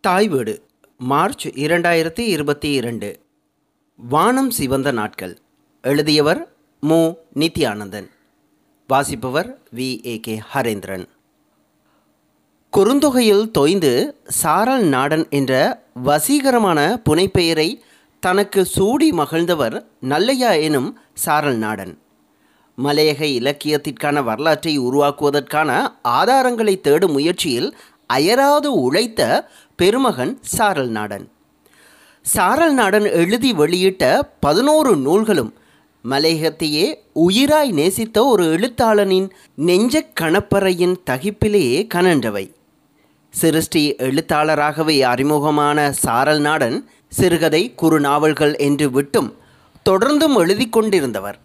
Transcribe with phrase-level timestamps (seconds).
[0.00, 0.62] தாய் வீடு
[0.98, 3.20] மார்ச் இரண்டாயிரத்தி இருபத்தி இரண்டு.
[3.96, 5.38] வானம் சிவந்த நாட்கள்.
[5.82, 7.12] எழுதியவர் மு.
[7.34, 8.10] நித்யானந்தன்.
[8.88, 10.06] வாசிப்பவர் வி.
[10.06, 10.20] ஏ.
[10.20, 10.42] கே.
[10.54, 11.08] ஹரேந்திரன்.
[12.72, 17.80] குறுந்தொகையில் தொய்ந்து சாரல் நாடன் என்ற வசீகரமான புனைப்பெயரை
[18.20, 21.98] தனக்கு சூடி மகிழ்ந்தவர் நல்லையா எனும் சாரல் நாடன்.
[22.78, 27.76] மலையக இலக்கியத்திற்கான வரலாற்றை உருவாக்குவதற்கான ஆதாரங்களை தேடும் முயற்சியில்
[28.06, 31.30] அயராது உழைத்த பெருமகன் சாரல் நாடன்.
[32.22, 35.54] சாரல் நாடன் எழுதி வெளியிட்ட பதினோரு நூல்களும்
[36.10, 42.52] மலையகத்தையே உயிராய் நேசித்த ஒரு எழுத்தாளனின் நெஞ்சக் கணப்பறையின் தகிப்பிலேயே கனன்றவை.
[43.30, 49.34] சிருஷ்டி எழுத்தாளராகவே அறிமுகமான சாரல் நாடன் சிறுகதை குறுநாவல்கள் என்று விட்டும்
[49.90, 51.38] தொடர்ந்தும் எழுதி கொண்டிருந்தவர்.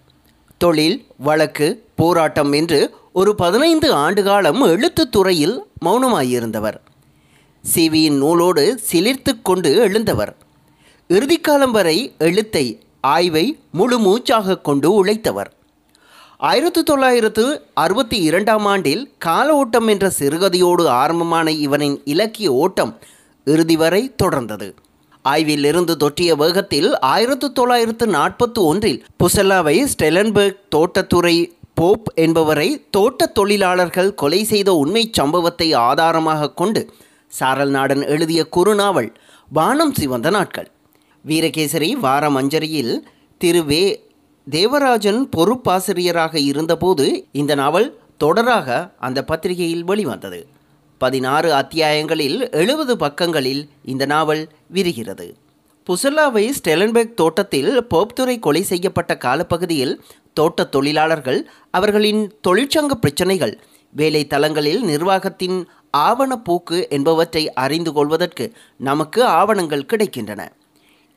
[0.58, 6.80] தொழில் வழக்கு போராட்டம் என்று ஒரு பதினைந்து ஆண்டு காலம் எழுத்துத்துறையில் மௌனமாயிருந்தவர்.
[7.64, 10.36] சிவியின் நூலோடு சிலிர்த்து கொண்டு எழுந்தவர்.
[11.10, 15.52] இறுதிக்காலம் வரை எழுத்தை ஆய்வை முழு மூச்சாக கொண்டு உழைத்தவர்.
[16.38, 22.98] ஆயிரத்தி தொள்ளாயிரத்து அறுபத்தி இரண்டாம் ஆண்டில் கால ஓட்டம் என்ற சிறுகதையோடு ஆரம்பமான இவனின் இலக்கிய ஓட்டம்
[23.46, 24.74] இறுதி வரை தொடர்ந்தது.
[25.24, 34.44] ஆய்விலிருந்து தொற்றிய வேகத்தில் ஆயிரத்து தொள்ளாயிரத்து நாற்பத்தி ஒன்றில் புசல்லாவை ஸ்டெலன்பர்க் தோட்டத்துறை போப் என்பவரை தோட்டத் தொழிலாளர்கள் கொலை
[34.44, 36.94] செய்த உண்மை சம்பவத்தை ஆதாரமாக கொண்டு
[37.32, 39.10] சாரல் நாடன் எழுதிய குறுநாவல்
[39.50, 40.72] வானம் சிவந்த நாட்கள்
[41.26, 44.10] வீரகேசரி வார மஞ்சரியில் திரு வே
[44.50, 47.88] தேவராஜன் பொறுப்பாசிரியராக இருந்தபோது இந்த நாவல்
[48.20, 50.48] தொடராக அந்த பத்திரிகையில் வெளிவந்தது.
[50.98, 55.28] பதினாறு அத்தியாயங்களில் எழுபது பக்கங்களில் இந்த நாவல் விரிகிறது.
[55.88, 60.02] புசல்லாவை ஸ்டெலன்பெர்க் தோட்டத்தில் போப்துரை கொலை செய்யப்பட்ட காலப்பகுதியில்
[60.34, 63.56] தோட்டத் தொழிலாளர்கள் அவர்களின் தொழிற்சங்க பிரச்சனைகள்
[63.94, 65.58] வேலை தளங்களில் நிர்வாகத்தின்
[65.98, 70.48] ஆவணப்போக்கு என்பவற்றை அறிந்து கொள்வதற்கு நமக்கு ஆவணங்கள் கிடைக்கின்றன.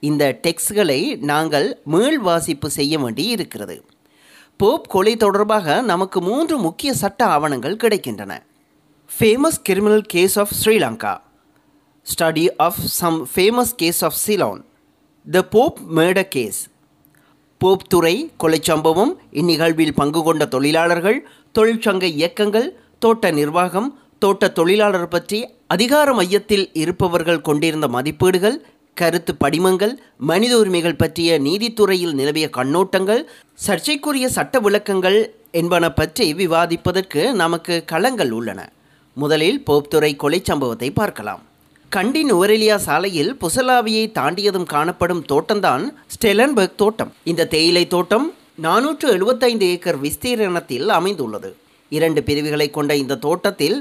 [0.00, 3.84] இந்த டெக்ஸ்ட்களை நாங்கள் மீள் வாசிப்பு செய்ய வேண்டி இருக்கிறது.
[4.56, 8.32] போப் கொலை தொடர்பாக நமக்கு மூன்று முக்கிய சட்ட ஆவணங்கள் கிடைக்கின்றன.
[9.18, 11.20] Famous criminal case of Sri Lanka
[12.06, 14.64] study of some famous case of Ceylon
[15.30, 16.60] the Pope murder case
[17.58, 21.26] Pope துறை கொலைச் சம்பவம் இந்நிகழ்வில் பங்கு கொண்ட தொழிலாளர்கள்
[21.58, 23.88] தொழிற்சங்க இயக்கங்கள் தோட்ட நிர்வாகம்
[24.24, 25.38] தோட்ட தொழிலாளர் பற்றி
[25.74, 28.56] அதிகார மையத்தில் இருப்பவர்கள் கொண்டிருந்த மதிப்பீடுகள்
[28.96, 29.94] கருத்து படிமங்கள்
[30.30, 33.22] மனித உரிமைகள் பற்றிய நீதித்துறையில் நிலவிய கண்ணோட்டங்கள்
[33.64, 35.18] சர்ச்சைக்குரிய சட்ட விளக்கங்கள்
[35.60, 38.60] என்பன பற்றி விவாதிப்பதற்கு நமக்கு களங்கள் உள்ளன.
[39.16, 41.42] முதலில் போப்துறை கொலை சம்பவத்தை பார்க்கலாம்.
[41.92, 45.84] கண்டி நுவரெலியா சாலையில் புசலாவியை தாண்டியதும் காணப்படும் தோட்டம்தான்
[46.14, 47.12] ஸ்டெலன்பர்க் தோட்டம்.
[47.32, 48.26] இந்த தேயிலை தோட்டம்
[48.66, 51.50] நானூற்று எழுபத்தைந்து ஏக்கர் விஸ்தீரணத்தில் அமைந்துள்ளது.
[51.92, 53.78] இரண்டு பிரிவுகளை கொண்ட இந்த தோட்டத்தில்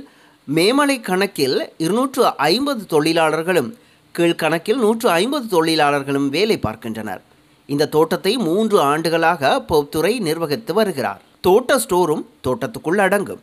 [0.47, 3.77] மேமலை கணக்கில் இருநூற்று ஐம்பது தொழிலாளர்களும்
[4.17, 7.21] கீழ்கணக்கில் நூற்று ஐம்பது தொழிலாளர்களும் வேலை பார்க்கின்றனர்.
[7.65, 11.21] இந்த தோட்டத்தை மூன்று ஆண்டுகளாக போப்துறை நிர்வகித்து வருகிறார்.
[11.41, 13.39] தோட்ட ஸ்டோரும் தோட்டத்துக்குள் அடங்கும்.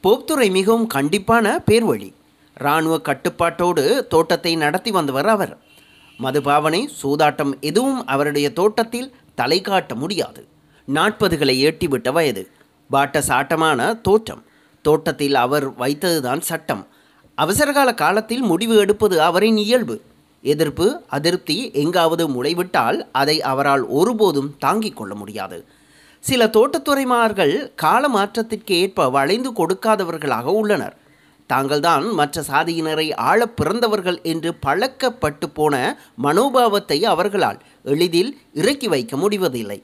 [0.00, 2.12] போப்துறை மிகவும் கண்டிப்பான பேர்வழி.
[2.58, 5.58] இராணுவ கட்டுப்பாட்டோடு தோட்டத்தை நடத்தி வந்தவர் அவர்.
[6.18, 10.46] மதுபாவனை சூதாட்டம் எதுவும் அவருடைய தோட்டத்தில் தலை காட்ட முடியாது.
[10.94, 12.50] நாற்பதுகளை எட்டிவிட்ட வயது.
[12.92, 14.42] பாட்ட சாட்டமான தோற்றம்.
[14.88, 16.84] தோட்டத்தில் அவர் வைத்ததுதான் சட்டம்.
[17.38, 19.96] அவசரகால காலத்தில் முடிவு எடுப்பது அவரின் இயல்பு.
[20.42, 25.58] எதிர்ப்பு அதிருப்தி எங்காவது முளைவிட்டால் அதை அவரால் ஒருபோதும் தாங்கிக் கொள்ள முடியாது.
[26.20, 30.96] சில தோட்டத்துறைமார்கள் கால மாற்றத்திற்கு ஏற்ப வளைந்து கொடுக்காதவர்களாக உள்ளனர்.
[31.46, 35.74] தாங்கள்தான் மற்ற சாதியினரை ஆழ பிறந்தவர்கள் என்று பழக்கப்பட்டு போன
[36.22, 39.78] மனோபாவத்தை அவர்களால் எளிதில் இறக்கி வைக்க முடிவதில்லை.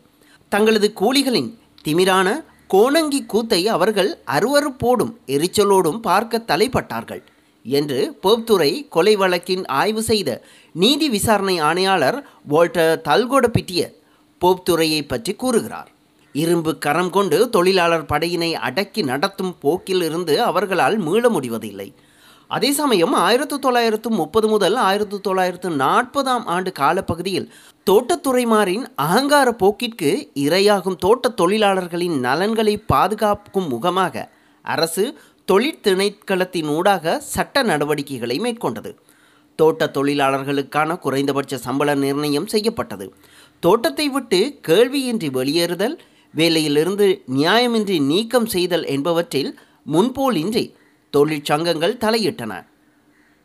[0.48, 1.50] தங்களது கூலிகளின்
[1.84, 2.28] திமிரான
[2.70, 7.22] கோணங்கி கூத்தை அவர்கள் அருவறுப்போடும் எரிச்சலோடும் பார்க்க தலைப்பட்டார்கள்
[7.66, 10.30] என்று போப்துறை கொலை வழக்கின் ஆய்வு செய்த
[10.74, 13.82] நீதி விசாரணை ஆணையாளர் வால்டர் தல்கொடபிட்டிய
[14.40, 15.90] போப்துறையை பற்றி கூறுகிறார்.
[16.34, 21.88] இரும்பு கரம் கொண்டு தொழிலாளர் படையினை அடக்கி நடத்தும் போக்கில் இருந்து அவர்களால் மீள முடிவதில்லை.
[22.54, 27.48] அதே சமயம் ஆயிரத்தி தொள்ளாயிரத்து முப்பது முதல் ஆயிரத்தி தொள்ளாயிரத்து நாற்பதாம் ஆண்டு காலப்பகுதியில்
[27.86, 30.10] தோட்டத்துறைமாரின் அகங்கார போக்கிற்கு
[30.44, 34.24] இரையாகும் தோட்ட தொழிலாளர்களின் நலன்களை பாதுகாக்கும் முகமாக
[34.64, 35.04] அரசு
[35.48, 38.92] தொழிற்திணைக்களத்தின் ஊடாக சட்ட நடவடிக்கைகளை மேற்கொண்டது.
[39.58, 43.06] தோட்ட தொழிலாளர்களுக்கான குறைந்தபட்ச சம்பள நிர்ணயம் செய்யப்பட்டது.
[43.62, 45.96] தோட்டத்தை விட்டு கேள்வியின்றி வெளியேறுதல்
[46.34, 47.06] வேலையிலிருந்து
[47.36, 49.52] நியாயமின்றி நீக்கம் செய்தல் என்பவற்றில்
[49.92, 50.64] முன்போலின்றி
[51.16, 52.52] தொழிற்சங்கங்கள் தலையிட்டன.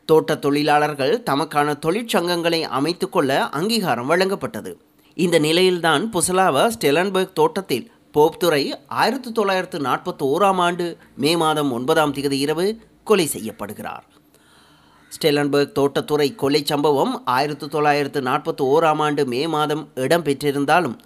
[0.08, 4.72] தோட்ட தொழிலாளர்கள் தமக்கான தொழிற்சங்கங்களை அமைத்துக்கொள்ள அங்கீகாரம் வழங்கப்பட்டது.
[5.16, 10.86] இந்த நிலையில்தான் புசலாவா ஸ்டெலன்பர்க் தோட்டத்தில் போப்துரை ஆயிரத்தி தொள்ளாயிரத்து நாற்பத்தி ஓராம் ஆண்டு
[11.16, 12.66] மே மாதம் ஒன்பதாம் தேதி இரவு
[13.04, 14.04] கொலை செய்யப்படுகிறார்.
[15.12, 20.96] ஸ்டெலன்பர்க் தோட்டத்துறை கொலை சம்பவம் ஆயிரத்தி தொள்ளாயிரத்து நாற்பத்தி ஓராம் ஆண்டு மே மாதம் இடம்பெற்றிருந்தாலும்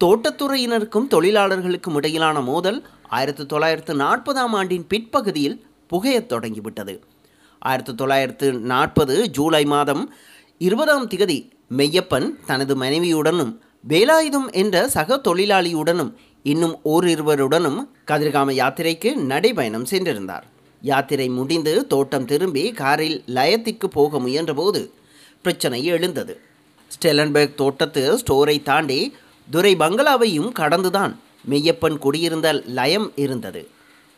[0.00, 5.56] தோட்டத்துறையினருக்கும் தொழிலாளர்களுக்கும் இடையிலான மோதல் ஆயிரத்தி தொள்ளாயிரத்து நாற்பதாம் ஆண்டின் பிற்பகுதியில்
[5.92, 7.04] புகையத் தொடங்கிவிட்டது.
[7.58, 10.14] ஆயிரத்தி தொள்ளாயிரத்து நாற்பது ஜூலை மாதம்
[10.58, 13.58] இருபதாம் திகதி மெய்யப்பன் தனது மனைவியுடனும்
[13.88, 16.12] வேலாயுதம் என்ற சக தொழிலாளியுடனும்
[16.42, 20.42] இன்னும் ஓரிருவருடனும் கதிர்காம யாத்திரைக்கு நடைபயணம் சென்றிருந்தார்.
[20.80, 24.90] யாத்திரை முடிந்து தோட்டம் திரும்பி காரில் லயத்திற்கு போக முயன்றபோது
[25.42, 26.40] பிரச்சனை எழுந்தது.
[26.88, 29.14] ஸ்டெலன்பர்க் தோட்டத்து ஸ்டோரை தாண்டி
[29.50, 33.68] துரை பங்களாவையும் கடந்துதான் மெய்யப்பன் குடியிருந்த லயம் இருந்தது.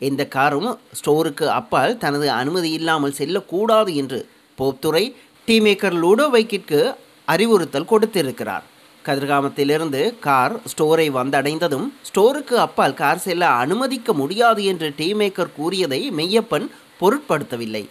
[0.00, 4.26] எந்த காரும் ஸ்டோருக்கு அப்பால் தனது அனுமதி இல்லாமல் செல்லக்கூடாது என்று
[4.58, 5.14] போப்துறை
[5.48, 6.94] டீமேக்கர் லூடோவைக்கிற்கு
[7.28, 8.64] அறிவுறுத்தல் கொடுத்திருக்கிறார்.
[9.04, 16.66] கதிர்காமத்திலிருந்து கார் ஸ்டோரை வந்தடைந்ததும் ஸ்டோருக்கு அப்பால் கார் செல்ல அனுமதிக்க முடியாது என்று டீமேக்கர் கூறியதை மெய்யப்பன்
[17.00, 17.84] பொருட்படுத்தவில்லை.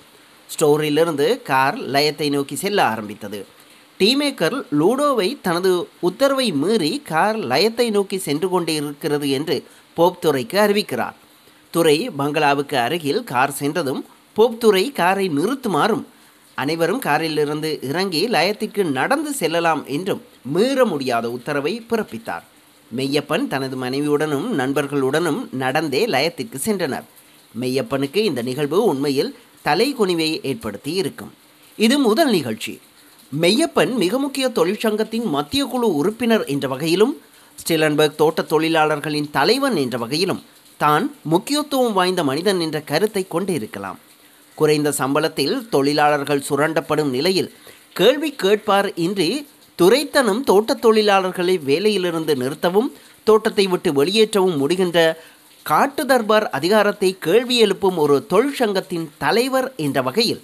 [0.50, 3.46] ஸ்டோரிலிருந்து கார் லயத்தை நோக்கி செல்ல ஆரம்பித்தது.
[4.00, 9.64] டீமேக்கர் லூடோவை தனது உத்தரவை மீறி கார் லயத்தை நோக்கி சென்று கொண்டே இருக்கிறது என்று
[9.98, 11.18] போப்துறைக்கு அறிவிக்கிறார்.
[11.74, 14.02] துறை பங்களாவுக்கு அருகில் கார் சென்றதும்
[14.34, 16.04] போப்துறை காரை நிறுத்துமாறும்
[16.58, 20.22] அனைவரும் காரிலிருந்து இறங்கி லயத்திற்கு நடந்து செல்லலாம் என்றும்
[20.54, 22.46] மீற முடியாத உத்தரவை பிறப்பித்தார்.
[22.98, 27.08] மெய்யப்பன் தனது மனைவியுடனும் நண்பர்களுடனும் நடந்தே லயத்திற்கு சென்றனர்.
[27.62, 31.34] மெய்யப்பனுக்கு இந்த நிகழ்வு உண்மையில் தலை குனிவை ஏற்படுத்தி இருக்கும்.
[31.78, 32.74] இது முதல் நிகழ்ச்சி.
[33.42, 37.14] மெய்யப்பன் மிக முக்கிய தொழிற்சங்கத்தின் மத்திய குழு உறுப்பினர் என்ற வகையிலும்
[37.58, 40.42] ஸ்டிலன்பர்க் தோட்ட தொழிலாளர்களின் தலைவன் என்ற வகையிலும்
[40.84, 44.00] தான் முக்கியத்துவம் வாய்ந்த மனிதன் என்ற கருத்தை கொண்டிருக்கலாம்.
[44.58, 47.52] குறைந்த சம்பளத்தில் தொழிலாளர்கள் சுரண்டப்படும் நிலையில்
[47.94, 49.30] கேள்வி கேட்பார் இன்றி
[49.80, 52.90] துரைத்தனம் தோட்டத் தொழிலாளர்களை வேலையிலிருந்து நிறுத்தவும்
[53.24, 55.00] தோட்டத்தை விட்டு வெளியேற்றவும் முடிகின்ற
[55.66, 60.42] காட்டு தர்பார் அதிகாரத்தை கேள்வி எழுப்பும் ஒரு தொழிற்சங்கத்தின் தலைவர் என்ற வகையில்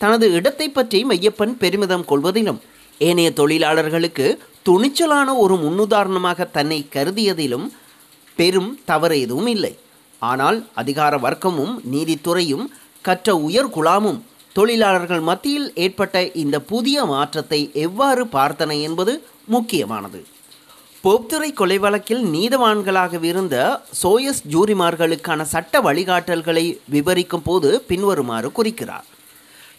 [0.00, 2.60] தனது இடத்தை பற்றி மையப்பன் பெருமிதம் கொள்வதிலும்
[3.00, 4.26] ஏனைய தொழிலாளர்களுக்கு
[4.68, 7.66] துணிச்சலான ஒரு முன்னுதாரணமாக தன்னை கருதியதிலும்
[8.36, 9.74] பெரும் தவறு எதுவும் இல்லை.
[10.22, 12.66] ஆனால் அதிகார வர்க்கமும் நீதித்துறையும்
[13.08, 14.20] கற்ற உயர் குலாமும்
[14.52, 19.12] தொழிலாளர்கள் மத்தியில் ஏற்பட்ட இந்த புதிய மாற்றத்தை எவ்வாறு பார்த்தன என்பது
[19.54, 20.20] முக்கியமானது.
[21.02, 23.56] போப்துறை கொலை வழக்கில் நீதவான்களாகவிருந்த
[24.02, 29.06] சோயஸ் ஜூரிமார்களுக்கான சட்ட வழிகாட்டல்களை விவரிக்கும் போது பின்வருமாறு குறிக்கிறார்.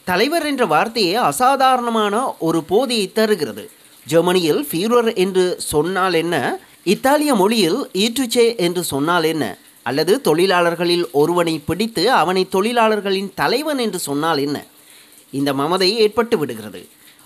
[0.04, 2.16] தலைவர் என்ற வார்த்தையே அசாதாரணமான
[2.48, 3.66] ஒரு போதியை தருகிறது.
[4.06, 6.36] ஜெர்மனியில் ஃபீரர் என்று சொன்னால் என்ன?
[6.94, 9.46] இத்தாலிய மொழியில் ஈற்றுச்சே என்று சொன்னால் என்ன?
[9.84, 14.58] அல்லது தொழிலாளர்களில் ஒருவனை பிடித்து அவனை தொழிலாளர்களின் தலைவன் என்று சொன்னால் என்ன?
[15.32, 16.82] இந்த மமதை ஏற்பட்டு விடுகிறது.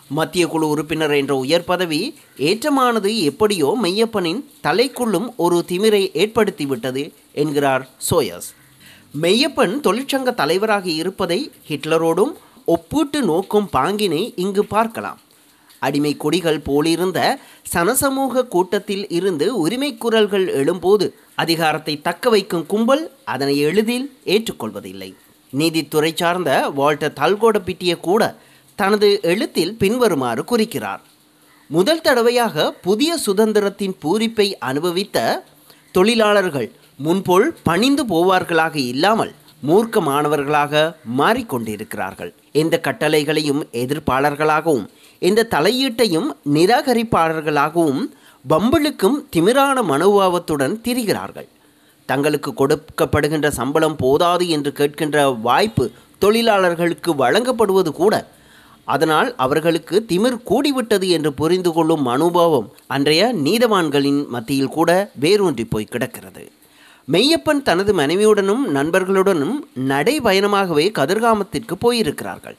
[0.10, 2.02] மத்திய குழு உறுப்பினர் என்ற உயர் பதவி
[2.38, 7.04] ஏற்றமானது எப்படியோ மெய்யப்பனின் தலைக்குள்ளும் ஒரு திமிரை ஏற்படுத்திவிட்டது
[7.34, 8.50] என்கிறார் சோயஸ்.
[9.22, 12.34] மெய்யப்பன் தொழிற்சங்க தலைவராக இருப்பதை ஹிட்லரோடும்
[12.66, 15.20] ஒப்பீட்டு நோக்கும் பாங்கினை இங்கு பார்க்கலாம்.
[15.86, 17.20] அடிமை கொடிகள் போலிருந்த
[17.74, 21.06] சனசமூக கூட்டத்தில் இருந்து உரிமை குரல்கள் எழும்போது
[21.36, 25.10] அதிகாரத்தை தக்க வைக்கும் கும்பல் அதனை எளிதில் ஏற்றுக்கொள்வதில்லை.
[25.54, 28.22] நீதித்துறை சார்ந்த வால்டர் தல்கோடப்பிட்டிய கூட
[28.76, 31.02] தனது எழுத்தில் பின்வருமாறு குறிக்கிறார்.
[31.70, 35.18] முதல் தடவையாக புதிய சுதந்திரத்தின் பூரிப்பை அனுபவித்த
[35.92, 36.70] தொழிலாளர்கள்
[37.06, 39.34] முன்போல் பணிந்து போவார்களாக இல்லாமல்
[39.68, 40.74] மூர்க்கமானவர்களாக
[41.18, 42.34] மாறிக்கொண்டிருக்கிறார்கள்.
[42.52, 44.88] எந்த கட்டளைகளையும் எதிர்ப்பாளர்களாகவும்
[45.20, 48.04] இந்த தலையீட்டையும் நிராகரிப்பாளர்களாகவும்
[48.50, 51.50] பம்பிளுக்கும் திமிரான மனோபாவத்துடன் திரிகிறார்கள்.
[52.06, 55.86] தங்களுக்கு கொடுக்கப்படுகின்ற சம்பளம் போதாது என்று கேட்கின்ற வாய்ப்பு
[56.20, 58.16] தொழிலாளர்களுக்கு வழங்கப்படுவது கூட
[58.86, 66.44] அதனால் அவர்களுக்கு திமிர் கூடிவிட்டது என்று புரிந்து கொள்ளும் மனோபாவம் அன்றைய நீதவான்களின் மத்தியில் கூட வேரூன்றி போய் கிடக்கிறது.
[67.08, 69.56] மெய்யப்பன் தனது மனைவியுடனும் நண்பர்களுடனும்
[69.88, 72.58] நடைபயணமாகவே கதிர்காமத்திற்கு போயிருக்கிறார்கள்.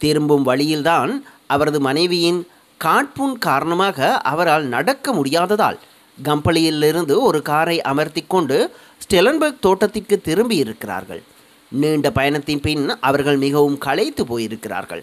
[0.00, 2.46] திரும்பும் வழியில்தான் அவரது மனைவியின்
[2.80, 5.78] காட்புண் காரணமாக அவரால் நடக்க முடியாததால்
[6.18, 8.56] கம்பளியிலிருந்து ஒரு காரை அமர்த்தி கொண்டு
[9.04, 11.22] ஸ்டெலன்பர்க் தோட்டத்திற்கு திரும்பி இருக்கிறார்கள்
[11.68, 15.02] நீண்ட பயணத்தின் பின் அவர்கள் மிகவும் களைத்து போயிருக்கிறார்கள்.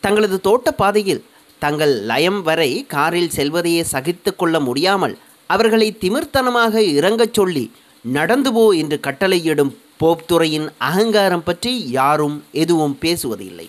[0.00, 1.22] தங்களது தோட்டப்பாதையில்
[1.58, 7.72] தங்கள் லயம் வரை காரில் செல்வதையே சகித்து கொள்ள முடியாமல் அவர்களை திமிர்த்தனமாக இறங்கச் சொல்லி
[8.04, 13.66] நடந்து போ என்று கட்டளையிடும் போப்துறையின் அகங்காரம் பற்றி யாரும் எதுவும் பேசுவதில்லை.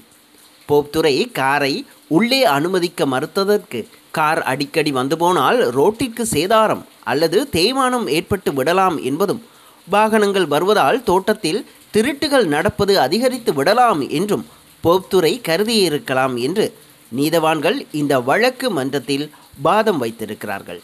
[0.69, 1.73] போப்துறை காரை
[2.17, 3.79] உள்ளே அனுமதிக்க மறுத்ததற்கு
[4.11, 9.41] கார் அடிக்கடி வந்து போனால் ரோட்டிற்கு சேதாரம் அல்லது தேய்மானம் ஏற்பட்டு விடலாம் என்பதும்
[9.87, 11.61] வாகனங்கள் வருவதால் தோட்டத்தில்
[11.93, 14.45] திருட்டுகள் நடப்பது அதிகரித்து விடலாம் என்றும்
[14.83, 16.65] போப்துறை கருதியிருக்கலாம் என்று
[17.11, 19.25] நீதவான்கள் இந்த வழக்கு மன்றத்தில்
[19.61, 20.81] வாதம் வைத்திருக்கிறார்கள்.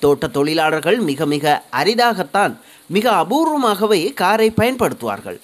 [0.00, 5.38] தோட்ட தொழிலாளர்கள் மிக மிக அரிதாகத்தான் மிக அபூர்வமாகவே காரை பயன்படுத்துவார்கள்.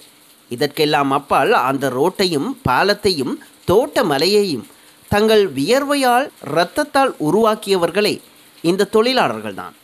[0.49, 4.67] இதற்கெல்லாம் அப்பால் அந்த ரோட்டையும் பாலத்தையும் தோட்ட மலையையும்
[5.09, 8.21] தங்கள் வியர்வையால் இரத்தத்தால் உருவாக்கியவர்களே
[8.63, 9.75] இந்த தொழிலாளர்கள்தான்.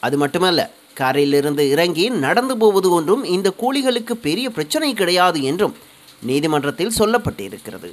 [0.00, 5.76] அது மட்டுமல்ல காரிலிருந்து இறங்கி நடந்து போவது ஒன்றும் இந்த கூலிகளுக்கு பெரிய பிரச்சனை கிடையாது என்றும்
[6.22, 7.92] நீதிமன்றத்தில் சொல்லப்பட்டிருக்கிறது.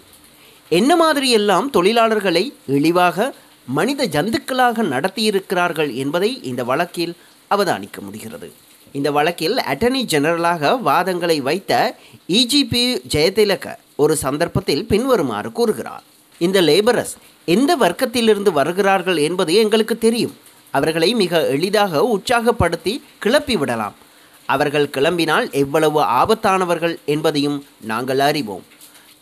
[0.69, 3.33] என்ன மாதிரியெல்லாம் தொழிலாளர்களை இழிவாக
[3.65, 7.15] மனித ஜந்துக்களாக நடத்தியிருக்கிறார்கள் என்பதை இந்த வழக்கில்
[7.49, 8.51] அவதானிக்க முடிகிறது.
[8.91, 11.95] இந்த வழக்கில் அட்டர்னி ஜெனரலாக வாதங்களை வைத்த
[12.29, 16.03] இஜிபி ஜெயதிலக ஒரு சந்தர்ப்பத்தில் பின்வருமாறு கூறுகிறார்.
[16.37, 17.15] இந்த லேபரஸ்
[17.45, 20.37] எந்த வர்க்கத்திலிருந்து வருகிறார்கள் என்பது எங்களுக்கு தெரியும்.
[20.71, 23.95] அவர்களை மிக எளிதாக உற்சாகப்படுத்தி கிளப்பி விடலாம்.
[24.45, 28.63] அவர்கள் கிளம்பினால் எவ்வளவு ஆபத்தானவர்கள் என்பதையும் நாங்கள் அறிவோம்.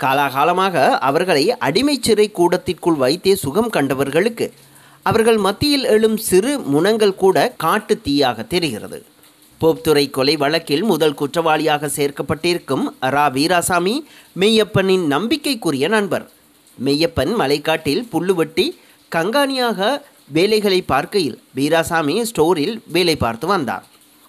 [0.03, 0.75] காலாகாலமாக
[1.10, 4.48] அவர்களை அடிமை சிறை கூடத்திற்குள் வைத்தே சுகம் கண்டவர்களுக்கு
[5.06, 9.00] அவர்கள் மத்தியில் எழும் சிறு முனங்கள் கூட காட்டு தீயாக தெரிகிறது.
[9.62, 13.96] போப்துறை கொலை வழக்கில் முதல் குற்றவாளியாக சேர்க்கப்பட்டிருக்கும் ரா வீராசாமி
[14.41, 16.25] மெய்யப்பனின் நம்பிக்கைக்குரிய நண்பர்.
[16.77, 18.65] மெய்யப்பன் மலைக்காட்டில் புல்லு வெட்டி
[19.12, 19.89] கங்காணியாக
[20.38, 23.86] வேலைகளை பார்க்கையில் வீராசாமி ஸ்டோரில் வேலை பார்த்து வந்தார்.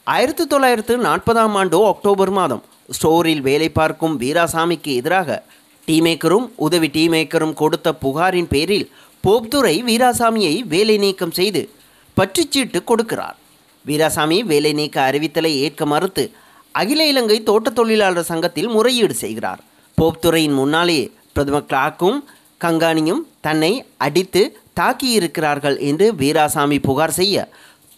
[0.07, 2.63] ஆயிரத்தி தொள்ளாயிரத்து நாற்பதாம் ஆண்டு அக்டோபர் மாதம்
[2.97, 5.39] ஸ்டோரில் வேலை பார்க்கும் வீராசாமிக்கு எதிராக
[5.91, 8.87] டீமேக்கரும் உதவி டீமேக்கரும் கொடுத்த புகாரின் பேரில்
[9.25, 11.63] போப்துரை வீராசாமியை வேலை நீக்கம் செய்து
[12.17, 13.37] பற்றுச்சீட்டு கொடுக்கிறார்.
[13.85, 16.25] வீராசாமி வேலை நீக்க அறிவித்தலை ஏற்க மறுத்து
[16.75, 19.61] அகில இலங்கை தோட்ட தொழிலாளர் சங்கத்தில் முறையீடு செய்கிறார்.
[19.99, 21.01] போப்துறையின் முன்னாலே
[21.35, 22.19] பிரதமர் கிளாக்கும்
[22.65, 23.73] கங்காணியும் தன்னை
[24.07, 24.43] அடித்து
[24.81, 27.47] தாக்கியிருக்கிறார்கள் என்று வீராசாமி புகார் செய்ய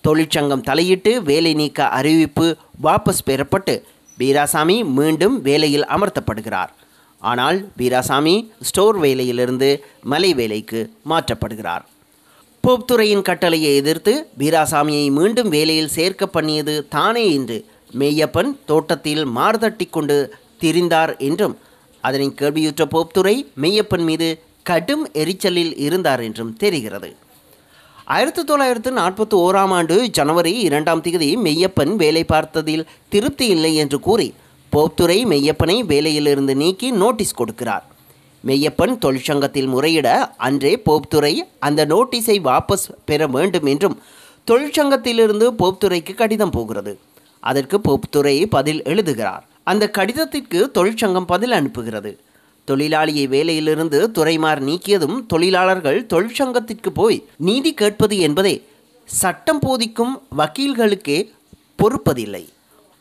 [0.05, 2.47] தொழிற்சங்கம் தலையிட்டு வேலை நீக்க அறிவிப்பு
[2.85, 3.75] வாபஸ் பெறப்பட்டு
[4.19, 6.73] வீராசாமி மீண்டும் வேலையில் அமர்த்தப்படுகிறார்.
[7.31, 8.35] ஆனால் வீராசாமி
[8.69, 9.69] ஸ்டோர் வேலையிலிருந்து
[10.03, 11.85] மலை வேலைக்கு மாற்றப்படுகிறார்.
[12.65, 17.57] போப்துறையின் கட்டளையை எதிர்த்து வீராசாமியை மீண்டும் வேலையில் சேர்க்க பண்ணியது தானே என்று
[17.99, 20.17] மெய்யப்பன் தோட்டத்தில் மார்தட்டி கொண்டு
[20.63, 21.57] திரிந்தார் என்றும்
[22.05, 24.29] அதனை கேள்வியுற்ற போப்துறை மெய்யப்பன் மீது
[24.63, 27.11] கடும் எரிச்சலில் இருந்தார் என்றும் தெரிகிறது.
[28.05, 34.29] ஆயிரத்தி தொள்ளாயிரத்து நாற்பத்தி ஓராம் ஆண்டு ஜனவரி இரண்டாம் தேதி மெய்யப்பன் வேலை பார்த்ததில் திருப்தி இல்லை என்று கூறி
[34.75, 37.85] போப்துறை மெய்யப்பனை வேலையிலிருந்து நீக்கி நோட்டீஸ் கொடுக்கிறார்.
[38.47, 40.09] மெய்யப்பன் தொழிற்சங்கத்தில் முறையிட
[40.47, 41.35] அன்றே போப்துறை
[41.67, 43.97] அந்த நோட்டீஸை வாபஸ் பெற வேண்டும் என்றும்
[44.51, 46.93] தொழிற்சங்கத்திலிருந்து போப்துறைக்கு கடிதம் போகிறது.
[47.41, 49.45] அதற்கு போப்துறை பதில் எழுதுகிறார்.
[49.71, 52.13] அந்த கடிதத்திற்கு தொழிற்சங்கம் பதில் அனுப்புகிறது.
[52.69, 58.55] தொழிலாளியை வேலையிலிருந்து துறைமார் நீக்கியதும் தொழிலாளர்கள் தொழிற்சங்கத்திற்கு போய் நீதி கேட்பது என்பதே
[59.09, 61.19] சட்டம் போதிக்கும் வக்கீல்களுக்கே
[61.79, 62.45] பொறுப்பதில்லை.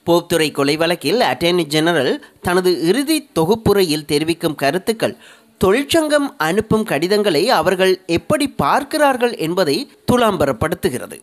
[0.04, 5.18] போப்துறை கொலை வழக்கில் அட்டர்னி ஜெனரல் தனது இறுதி தொகுப்புரையில் தெரிவிக்கும் கருத்துக்கள்
[5.58, 11.18] தொழிற்சங்கம் அனுப்பும் கடிதங்களை அவர்கள் எப்படி பார்க்கிறார்கள் என்பதை துலாம்பரப்படுத்துகிறது.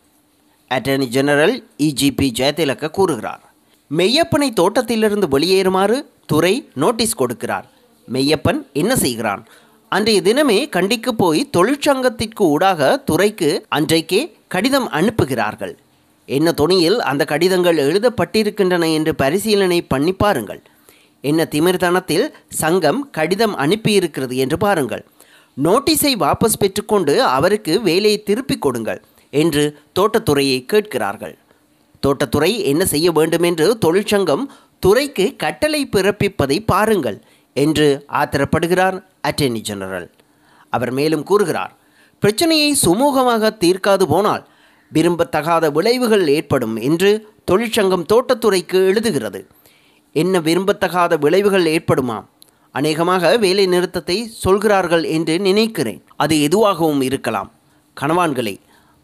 [0.70, 3.42] அட்டர்னி ஜெனரல் இஜிபி ஜெயதிலக்க கூறுகிறார்
[3.90, 7.66] மெய்யப்பனை தோட்டத்திலிருந்து வெளியேறுமாறு துறை நோட்டீஸ் கொடுக்கிறார்.
[8.12, 9.42] மெய்யப்பன் என்ன செய்கிறான்?
[9.88, 15.74] அன்றைய தினமே கண்டிக்கு போய் தொழிற்சங்கத்திற்கு ஊடாக துறைக்கு அன்றைக்கே கடிதம் அனுப்புகிறார்கள்.
[16.28, 20.60] என்ன துணியில் அந்த கடிதங்கள் எழுதப்பட்டிருக்கின்றன என்று பரிசீலனை பண்ணி பாருங்கள்.
[21.24, 22.26] என்ன திமிர்தனத்தில்
[22.62, 25.04] சங்கம் கடிதம் அனுப்பியிருக்கிறது என்று பாருங்கள்.
[25.56, 29.00] நோட்டீஸை வாபஸ் பெற்றுக்கொண்டு அவருக்கு வேலையை திருப்பிக் கொடுங்கள்
[29.32, 29.64] என்று
[29.98, 31.34] தோட்டத்துறையை கேட்கிறார்கள்.
[32.02, 34.44] தோட்டத்துறை என்ன செய்ய வேண்டும் என்று தொழிற்சங்கம்
[34.80, 37.18] துறைக்கு கட்டளை பிறப்பிப்பதை பாருங்கள்
[37.56, 37.88] என்று
[38.20, 40.08] ஆத்திரப்படுகிறார் அட்டர்னி ஜெனரல்
[40.72, 41.72] அவர் மேலும் கூறுகிறார்
[42.22, 44.44] பிரச்சனையை சுமூகமாக தீர்க்காது போனால்
[44.94, 47.10] விரும்பத்தகாத விளைவுகள் ஏற்படும் என்று
[47.44, 49.40] தொழிற்சங்கம் தோட்டத்துறைக்கு எழுதுகிறது.
[50.12, 52.24] என்ன விரும்பத்தகாத விளைவுகள் ஏற்படுமா?
[52.70, 56.02] அநேகமாக வேலை நிறுத்தத்தை சொல்கிறார்கள் என்று நினைக்கிறேன்.
[56.16, 57.52] அது எதுவாகவும் இருக்கலாம்.
[58.00, 58.56] கணவான்களை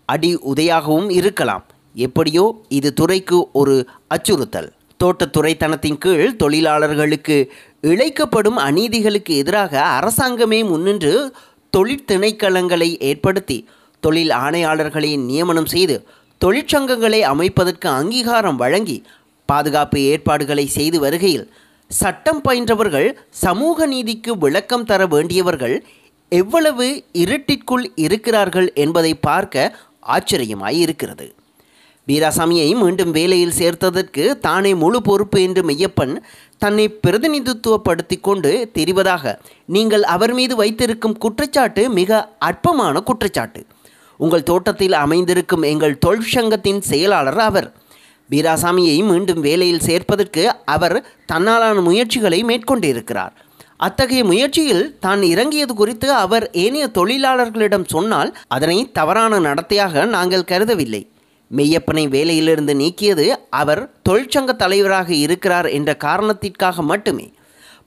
[0.04, 1.64] அடி உதையாகவும் இருக்கலாம்.
[1.94, 4.70] எப்படியோ இது துறைக்கு ஒரு அச்சுறுத்தல்.
[5.04, 7.36] தோட்டத்துறைத்தனத்தின் கீழ் தொழிலாளர்களுக்கு
[7.80, 11.32] இழைக்கப்படும் அநீதிகளுக்கு எதிராக அரசாங்கமே முன்னின்று
[11.76, 13.68] தொழிற்திணைக்களங்களை ஏற்படுத்தி
[14.04, 15.96] தொழில் ஆணையாளர்களை நியமனம் செய்து
[16.40, 18.96] தொழிற்சங்கங்களை அமைப்பதற்கு அங்கீகாரம் வழங்கி
[19.48, 21.46] பாதுகாப்பு ஏற்பாடுகளை செய்து வருகையில்
[21.90, 23.08] சட்டம் பயின்றவர்கள்
[23.44, 25.76] சமூக நீதிக்கு விளக்கம் தர வேண்டியவர்கள்
[26.32, 26.86] எவ்வளவு
[27.22, 29.72] இருட்டிற்குள் இருக்கிறார்கள் என்பதை பார்க்க
[30.08, 31.26] ஆச்சரியமாய் இருக்கிறது
[32.08, 36.12] வீராசாமியை மீண்டும் வேலையில் சேர்த்ததற்கு தானே முழு பொறுப்பு என்று மெய்யப்பன்
[36.58, 39.34] தன்னை பிரதிநிதித்துவப்படுத்தி கொண்டு தெரிவதாக
[39.68, 42.10] நீங்கள் அவர் மீது வைத்திருக்கும் குற்றச்சாட்டு மிக
[42.48, 43.62] அற்பமான குற்றச்சாட்டு.
[44.16, 47.72] உங்கள் தோட்டத்தில் அமைந்திருக்கும் எங்கள் தொழிற்சங்கத்தின் செயலாளர் அவர்.
[48.30, 53.34] வீராசாமியை மீண்டும் வேலையில் சேர்ப்பதற்கு அவர் தன்னாலான முயற்சிகளை மேற்கொண்டிருக்கிறார்.
[53.76, 61.08] அத்தகைய முயற்சியில் தான் இறங்கியது குறித்து அவர் ஏனைய தொழிலாளர்களிடம் சொன்னால் அதனை தவறான நடத்தையாக நாங்கள் கருதவில்லை.
[61.56, 67.32] மெய்யப்பனை வேலையிலிருந்து நீக்கியது அவர் தொழிற்சங்க தலைவராக இருக்கிறார் என்ற காரணத்திற்காக மட்டுமே.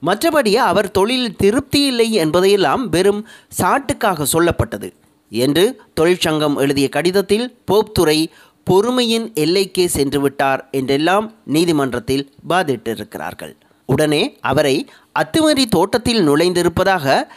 [0.06, 3.26] மற்றபடி அவர் தொழிலில் திருப்தி இல்லை என்பதையெல்லாம் வெறும்
[3.60, 4.92] சாட்டுக்காக சொல்லப்பட்டது.
[5.30, 8.30] என்று தொழிற்சங்கம் எழுதிய கடிதத்தில் போப்துறை
[8.64, 13.54] பொறுமையின் எல்லைக்கே சென்றுவிட்டார் என்றெல்லாம் நீதிமன்றத்தில் பாதிட்டிருக்கிறார்கள்
[13.86, 17.28] உடனே அவரை அத்துமீறி தோட்டத்தில் நுழைந்திருப்பதாக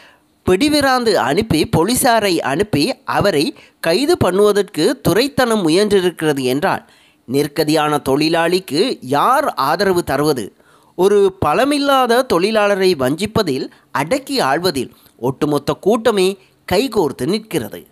[0.43, 6.89] பிடிவிராந்து அனுப்பி போலீசாரை அனுப்பி அவரை கைது பண்ணுவதற்கு துரைத்தனம் முயன்றிருக்கிறது என்றால்
[7.25, 10.55] நெருக்கடியான தொழிலாளிக்கு யார் ஆதரவு தருவது?
[10.95, 16.37] ஒரு பலமில்லாத தொழிலாளரை வஞ்சிப்பதில் அடக்கி ஆள்வதில் ஒட்டுமொத்த கூட்டமே
[16.67, 17.87] கைகோர்த்து நிற்கிறது.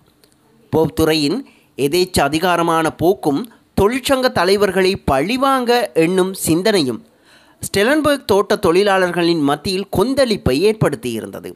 [0.73, 1.39] போப்துறையின்
[1.77, 7.05] எதேச்ச அதிகாரமான போக்கும் தொழிற்சங்க தலைவர்களை பழிவாங்க எண்ணும் சிந்தனையும்
[7.61, 11.55] ஸ்டெலன்பர்க் தோட்ட தொழிலாளர்களின் மத்தியில் கொந்தளிப்பை ஏற்படுத்தியிருந்தது.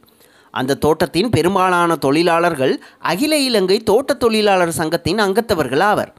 [0.50, 6.12] அந்த தோட்டத்தின் பெரும்பாலான தொழிலாளர்கள் அகில இலங்கை தோட்ட தொழிலாளர் சங்கத்தின் அங்கத்தவர்கள் ஆவர்.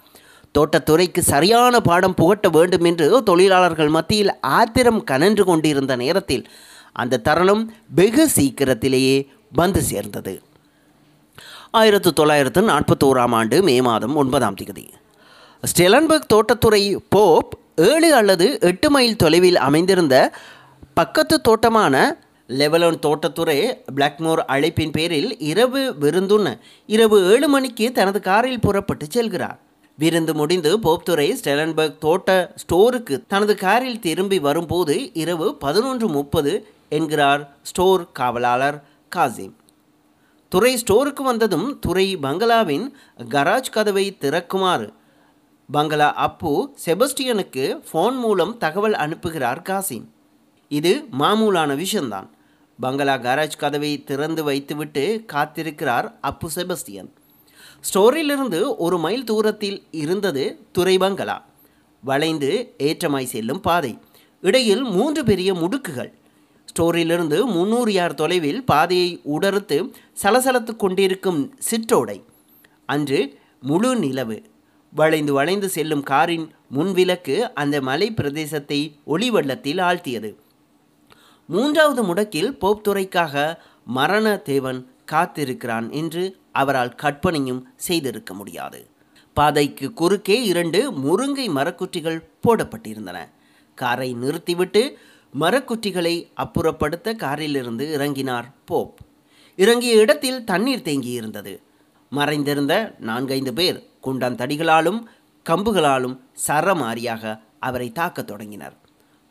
[0.55, 6.47] தோட்டத்துறைக்கு சரியான பாடம் புகட்ட வேண்டும் என்று தொழிலாளர்கள் மத்தியில் ஆத்திரம் கனன்று கொண்டிருந்த நேரத்தில்
[6.93, 10.41] அந்த தருணம் வெகு சீக்கிரத்திலேயே வந்து சேர்ந்தது.
[11.77, 14.83] ஆயிரத்து தொள்ளாயிரத்து நாற்பத்தோராம் ஆண்டு மே மாதம் ஒன்பதாம் தேதி.
[15.69, 17.53] ஸ்டெலன்பர்க் தோட்டத்துறை போப்
[17.87, 20.15] ஏழு அல்லது எட்டு மைல் தொலைவில் அமைந்திருந்த
[20.93, 21.95] பக்கத்து தோட்டமான
[22.59, 23.57] லெவலோன் தோட்டத்துறை
[23.95, 26.53] பிளாக்மோர் அழைப்பின் பேரில் இரவு விருந்துண்ண
[26.95, 29.57] இரவு ஏழு மணிக்கு தனது காரில் புறப்பட்டு செல்கிறார்.
[29.97, 32.29] விருந்து முடிந்து போப்துறை ஸ்டெலன்பர்க் தோட்ட
[32.63, 36.55] ஸ்டோருக்கு தனது காரில் திரும்பி வரும்போது இரவு பதினொன்று முப்பது
[36.89, 38.79] என்கிறார் ஸ்டோர் காவலாளர்
[39.15, 39.55] காசிம்.
[40.55, 42.93] துறை ஸ்டோருக்கு வந்ததும் துறை பங்களாவின்
[43.29, 44.93] கராஜ் கதவை திறக்குமாறு.
[45.71, 50.03] பங்களா அப்பு செபஸ்டியனுக்கு ஃபோன் மூலம் தகவல் அனுப்புகிறார் காசிம்.
[50.69, 52.29] இது மாமூலான விஷயம்தான்.
[52.79, 57.13] பங்களா கராஜ் கதவை திறந்து வைத்துவிட்டு காத்திருக்கிறார் அப்பு செபஸ்டியன்.
[57.93, 61.45] ஸ்டோரிலிருந்து ஒரு மைல் தூரத்தில் இருந்தது துறை பங்களா.
[62.03, 63.97] வளைந்து ஏற்றமாய் செல்லும் பாதை.
[64.41, 66.11] இடையில் மூன்று பெரிய முடுக்குகள்.
[66.65, 69.93] ஸ்டோரிலிருந்து முன்னூறு யார் தொலைவில் பாதையை உடறுத்து
[70.23, 72.23] சலசலத்து கொண்டிருக்கும் சிற்றோடை.
[72.85, 74.43] அன்று முழு நிலவு.
[74.93, 80.35] வளைந்து வளைந்து செல்லும் காரின் முன்விலக்கு அந்த மலை பிரதேசத்தை ஒளிவள்ளத்தில் ஆழ்த்தியது.
[81.45, 88.87] மூன்றாவது முடக்கில் போப்துறைக்காக மரண தேவன் காத்திருக்கிறான் என்று அவரால் கற்பனையும் செய்திருக்க முடியாது.
[89.33, 93.17] பாதைக்கு குறுக்கே இரண்டு முருங்கை மரக்குற்றிகள் போடப்பட்டிருந்தன.
[93.75, 94.99] காரை நிறுத்திவிட்டு
[95.39, 98.97] மரக்குற்றிகளை அப்புறப்படுத்த காரிலிருந்து இறங்கினார் போப்.
[99.55, 101.61] இறங்கிய இடத்தில் தண்ணீர் தேங்கியிருந்தது.
[102.09, 105.03] மறைந்திருந்த நான்கைந்து பேர் குண்டாந்தடிகளாலும்
[105.49, 108.75] கம்புகளாலும் சரமாரியாக அவரை தாக்கத் தொடங்கினர்.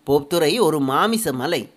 [0.04, 1.70] போப்துறை ஒரு மாமிச மலை.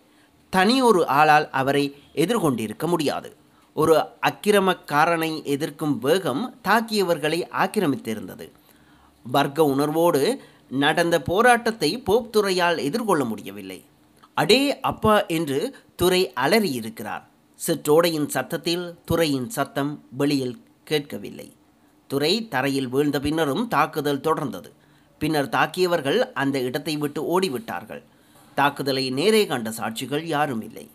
[0.50, 3.36] தனியொரு ஆளால் அவரை எதிர்கொண்டிருக்க முடியாது.
[3.74, 8.52] ஒரு அக்கிரமக்காரனை எதிர்க்கும் வேகம் தாக்கியவர்களை ஆக்கிரமித்திருந்தது.
[9.24, 13.86] வர்க்க உணர்வோடு நடந்த போராட்டத்தை போப்துறையால் எதிர்கொள்ள முடியவில்லை.
[14.38, 15.60] அடே அப்பா என்று
[15.96, 17.24] துறை அலறியிருக்கிறார்.
[17.60, 21.48] சிற்றோடையின் சத்தத்தில் துறையின் சத்தம் வெளியில் கேட்கவில்லை.
[22.10, 24.70] துறை தரையில் வீழ்ந்த பின்னரும் தாக்குதல் தொடர்ந்தது.
[25.22, 28.04] பின்னர் தாக்கியவர்கள் அந்த இடத்தை விட்டு ஓடிவிட்டார்கள்.
[28.56, 30.86] தாக்குதலை நேரே கண்ட சாட்சிகள் யாரும் இல்லை.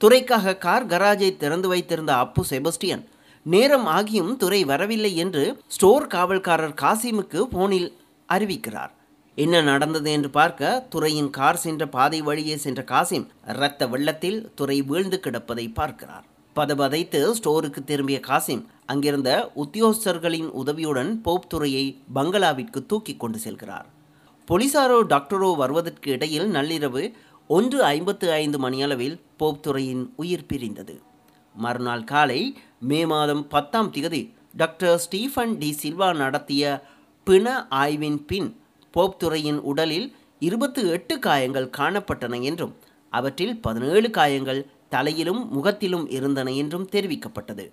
[0.00, 3.04] துறைக்காக கார் கராஜை திறந்து வைத்திருந்த அப்பு செபஸ்டியன்
[3.46, 7.90] நேரம் ஆகியும் துறை வரவில்லை என்று ஸ்டோர் காவல்காரர் காசிமுக்கு போனில்
[8.28, 8.92] அறிவிக்கிறார்.
[9.38, 15.18] என்ன நடந்தது என்று பார்க்க துறையின் கார் சென்ற பாதை வழியே சென்ற காசிம் இரத்த வெள்ளத்தில் துறை வீழ்ந்து
[15.24, 16.24] கிடப்பதை பார்க்கிறார்.
[16.56, 23.86] பதபதைத்து ஸ்டோருக்கு திரும்பிய காசிம் அங்கிருந்த உத்தியோகஸ்தர்களின் உதவியுடன் போப் துறையை பங்களாவிற்கு தூக்கி கொண்டு செல்கிறார்.
[24.48, 27.04] போலீசாரோ டாக்டரோ வருவதற்கு இடையில் நள்ளிரவு
[27.50, 30.94] ஒன்று ஐம்பத்து ஐந்து மணியளவில் போப் துறையின் உயிர் பிரிந்தது.
[31.54, 32.40] மறுநாள் காலை
[32.80, 34.22] மே மாதம் பத்தாம் திகதி
[34.56, 36.64] டாக்டர் ஸ்டீஃபன் டி சில்வா நடத்திய
[37.26, 38.48] பிண ஆய்வின் பின்
[38.96, 40.06] போப் துறையின் உடலில்
[40.46, 42.74] இருபத்து எட்டு காயங்கள் காணப்பட்டன என்றும்
[43.12, 44.60] அவற்றில் பதினேழு காயங்கள்
[44.94, 47.64] தலையிலும் முகத்திலும் இருந்தன என்றும் தெரிவிக்கப்பட்டது.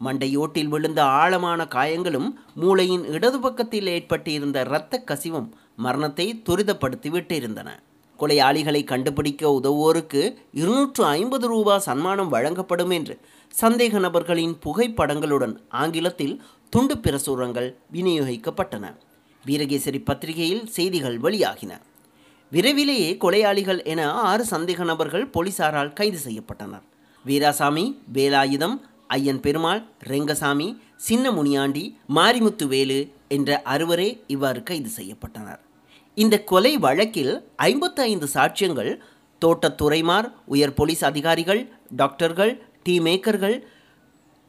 [0.00, 5.48] மண்டையோட்டில் விழுந்த ஆழமான காயங்களும் மூளையின் இடது பக்கத்தில் ஏற்பட்டிருந்த இரத்த கசிவும்
[5.84, 7.70] மரணத்தை துரிதப்படுத்திவிட்டிருந்தன
[8.18, 10.22] கொலையாளிகளை கண்டுபிடிக்க உதவுவோருக்கு
[10.60, 13.14] இருநூற்று ஐம்பது ரூபா சன்மானம் வழங்கப்படும் என்று
[13.54, 16.36] சந்தேக நபர்களின் புகைப்படங்களுடன் ஆங்கிலத்தில்
[16.72, 18.86] துண்டு பிரசுரங்கள் விநியோகிக்கப்பட்டன.
[19.48, 21.72] வீரகேசரி பத்திரிகையில் செய்திகள் வெளியாகின.
[22.52, 26.84] விரைவிலேயே கொலையாளிகள் என ஆறு சந்தேக நபர்கள் போலீசாரால் கைது செய்யப்பட்டனர்.
[27.24, 27.84] வீராசாமி
[28.16, 28.76] வேலாயுதம்
[29.16, 29.82] ஐயன் பெருமாள்
[30.12, 30.68] ரெங்கசாமி
[31.08, 31.84] சின்ன முனியாண்டி
[32.16, 32.98] மாரிமுத்து வேலு
[33.36, 35.60] என்ற அறுவரே இவ்வாறு கைது செய்யப்பட்டனர்.
[36.16, 37.34] இந்த கொலை வழக்கில்
[37.68, 38.92] ஐம்பத்தைந்து சாட்சியங்கள்
[39.42, 41.62] தோட்டத்துறைமார் உயர் போலீஸ் அதிகாரிகள்
[41.96, 42.52] டாக்டர்கள்
[42.84, 43.56] டீ மேக்கர்கள்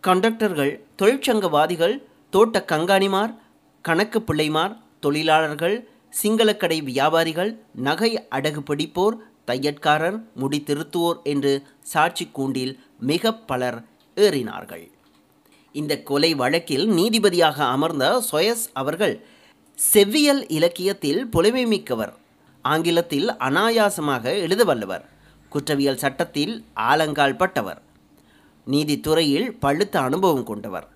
[0.03, 1.95] கண்டக்டர்கள் தொழிற்சங்கவாதிகள்
[2.33, 3.33] தோட்ட கங்காணிமார்
[3.85, 5.89] கணக்கு பிள்ளைமார் தொழிலாளர்கள்
[6.23, 14.91] சிங்களக்கடை வியாபாரிகள் நகை அடகு பிடிப்போர் தையற்காரர் முடி திருத்துவோர் என்று சாட்சி கூண்டில் மிக பலர் ஏறினார்கள்.
[15.71, 19.25] இந்த கொலை வழக்கில் நீதிபதியாக அமர்ந்த சொயஸ் அவர்கள்
[19.93, 22.13] செவ்வியல் இலக்கியத்தில் புலமை மிக்கவர்
[22.61, 25.05] ஆங்கிலத்தில் அனாயாசமாக எழுத வல்லவர்
[25.49, 27.81] குற்றவியல் சட்டத்தில் ஆலங்கால் பட்டவர்
[28.67, 30.87] நீதித்துறையில் பழுத்த அனுபவம் கொண்டவர்.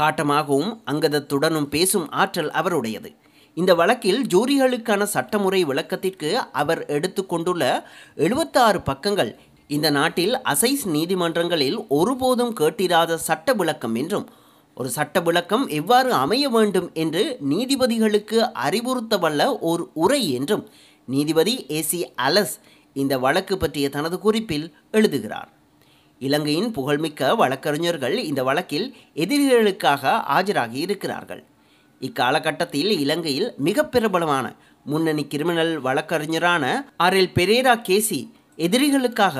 [0.00, 3.10] காட்டமாகவும் அங்கதத்துடனும் பேசும் ஆற்றல் அவருடையது.
[3.54, 9.36] இந்த வழக்கில் ஜூரிகளுக்கான சட்டமுறை விளக்கத்திற்கு அவர் எடுத்துக்கொண்டுள்ள எழுபத்தாறு பக்கங்கள்.
[9.66, 14.28] இந்த நாட்டில் அசைஸ் நீதிமன்றங்களில் ஒருபோதும் கேட்டிராத சட்ட விளக்கம் என்றும்
[14.74, 20.68] ஒரு சட்ட விளக்கம் எவ்வாறு அமைய வேண்டும் என்று நீதிபதிகளுக்கு அறிவுறுத்த வல்ல ஒரு உரை என்றும்
[21.04, 22.54] நீதிபதி ஏசி அலஸ்
[22.92, 25.50] இந்த வழக்கு பற்றிய தனது குறிப்பில் எழுதுகிறார்.
[26.18, 30.02] இலங்கையின் புகழ்மிக்க வழக்கறிஞர்கள் இந்த வழக்கில் எதிரிகளுக்காக
[30.38, 31.44] ஆஜராகி இருக்கிறார்கள்.
[32.06, 34.46] இக்காலகட்டத்தில் இலங்கையில் மிக பிரபலமான
[34.90, 36.64] முன்னணி கிரிமினல் வழக்கறிஞரான
[37.06, 38.20] ஆர் எல் பெரேரா கேசி
[38.66, 39.36] எதிரிகளுக்காக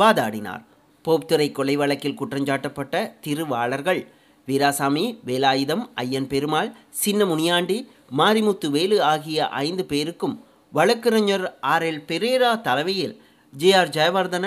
[0.00, 0.62] வாதாடினார்.
[1.04, 2.94] போப்துறை கொலை வழக்கில் குற்றஞ்சாட்டப்பட்ட
[3.24, 4.02] திருவாளர்கள்
[4.48, 6.70] வீராசாமி வேலாயுதம் ஐயன் பெருமாள்
[7.02, 7.78] சின்ன முனியாண்டி
[8.18, 10.36] மாரிமுத்து வேலு ஆகிய ஐந்து பேருக்கும்
[10.72, 13.14] வழக்கறிஞர் ஆர் எல் பெரேரா தலைமையில்
[13.52, 14.46] J R Jayewardene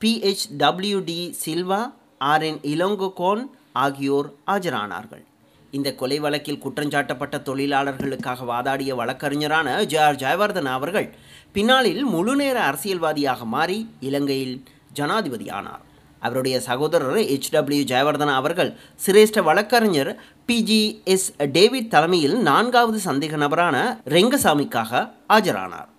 [0.00, 1.82] PHWD Silva
[2.32, 3.42] R N Ilangakoon
[3.84, 5.24] ஆகியோர் ஆஜரானார்கள்.
[5.76, 11.08] இந்த கொலை வழக்கில் குற்றஞ்சாட்டப்பட்ட தொழிலாளர்களுக்காக வாதாடிய வழக்கறிஞரான ஜே ஆர் ஜெயவர்தன் அவர்கள்
[11.56, 14.56] பின்னாளில் முழுநேர அரசியல்வாதியாக மாறி இலங்கையில்
[14.98, 15.82] ஜனாதிபதியானார்.
[16.26, 18.70] அவருடைய சகோதரர் எச் டபிள்யூ ஜெயவர்தனா அவர்கள்
[19.04, 20.10] சிரேஷ்ட வழக்கறிஞர்
[20.48, 20.80] பிஜி
[21.14, 23.76] எஸ் டேவிட் தலைமையில் நான்காவது சந்தேக நபரான
[24.14, 24.92] ரெங்கசாமிக்காக
[25.36, 25.90] ஆஜரானார்.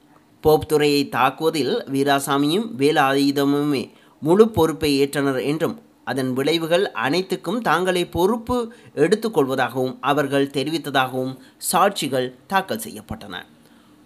[0.44, 3.84] போப் துறையை தாக்குவதில் வீராசாமியும் வேலாயுதமுமே
[4.22, 5.76] முழு பொறுப்பை ஏற்றனர் என்றும்
[6.12, 8.58] அதன் விளைவுகள் அனைத்துக்கும் தாங்களே பொறுப்பு
[9.04, 11.34] எடுத்துக்கொள்வதாகவும் அவர்கள் தெரிவித்ததாகவும்
[11.72, 13.36] சாட்சிகள் தாக்கல் செய்யப்பட்டன.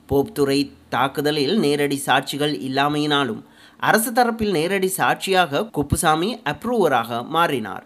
[0.10, 0.60] போப்துறை
[0.96, 3.42] தாக்குதலில் நேரடி சாட்சிகள் இல்லாமையினாலும்
[3.90, 7.86] அரசு தரப்பில் நேரடி சாட்சியாக குப்புசாமி அப்ரூவராக மாறினார்.